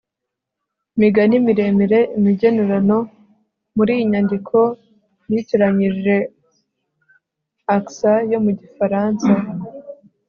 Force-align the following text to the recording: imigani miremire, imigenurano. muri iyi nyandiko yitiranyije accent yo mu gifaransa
imigani 0.95 1.35
miremire, 1.47 1.99
imigenurano. 2.17 2.97
muri 3.75 3.91
iyi 3.95 4.05
nyandiko 4.11 4.57
yitiranyije 5.31 6.15
accent 7.75 8.23
yo 8.31 8.39
mu 8.43 8.51
gifaransa 8.59 9.29